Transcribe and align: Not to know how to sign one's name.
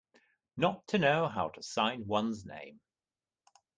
Not 0.57 0.87
to 0.87 0.97
know 0.97 1.27
how 1.27 1.49
to 1.49 1.61
sign 1.61 2.07
one's 2.07 2.43
name. 2.43 2.79